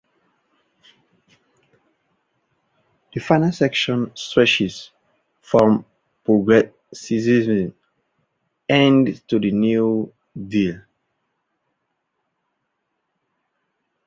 [3.13, 4.89] The final section stretches
[5.43, 5.85] from
[6.25, 7.73] Progressivism's
[8.67, 10.11] end to the New
[10.47, 10.81] Deal.